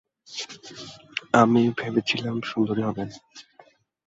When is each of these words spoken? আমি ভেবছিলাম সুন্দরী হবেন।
আমি 1.33 1.61
ভেবছিলাম 1.79 2.35
সুন্দরী 2.41 2.81
হবেন। 2.81 3.09